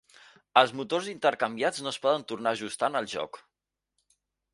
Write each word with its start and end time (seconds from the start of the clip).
Els 0.61 0.71
motors 0.77 1.09
intercanviats 1.11 1.83
no 1.87 1.91
es 1.91 1.99
poden 2.05 2.25
tornar 2.31 2.53
a 2.53 2.57
ajustar 2.59 2.89
en 2.95 3.01
el 3.01 3.09
joc. 3.13 3.39